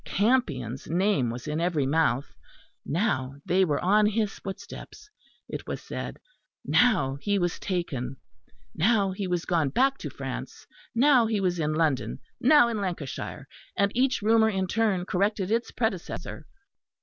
[0.03, 2.35] Campion's name was in every mouth.
[2.83, 5.07] Now they were on his footsteps,
[5.47, 6.17] it was said;
[6.65, 8.17] now he was taken;
[8.73, 13.47] now he was gone back to France; now he was in London; now in Lancashire;
[13.77, 16.47] and each rumour in turn corrected its predecessor.